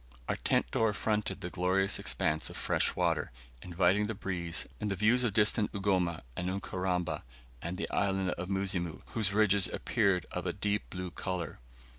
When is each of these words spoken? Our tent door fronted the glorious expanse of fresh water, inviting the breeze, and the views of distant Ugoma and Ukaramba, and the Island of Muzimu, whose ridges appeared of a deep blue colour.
Our 0.27 0.37
tent 0.37 0.71
door 0.71 0.93
fronted 0.93 1.41
the 1.41 1.51
glorious 1.51 1.99
expanse 1.99 2.49
of 2.49 2.57
fresh 2.57 2.95
water, 2.95 3.29
inviting 3.61 4.07
the 4.07 4.15
breeze, 4.15 4.65
and 4.79 4.89
the 4.89 4.95
views 4.95 5.23
of 5.23 5.31
distant 5.35 5.71
Ugoma 5.73 6.23
and 6.35 6.49
Ukaramba, 6.49 7.21
and 7.61 7.77
the 7.77 7.87
Island 7.91 8.31
of 8.31 8.49
Muzimu, 8.49 9.03
whose 9.09 9.31
ridges 9.31 9.67
appeared 9.67 10.25
of 10.31 10.47
a 10.47 10.53
deep 10.53 10.89
blue 10.89 11.11
colour. 11.11 11.59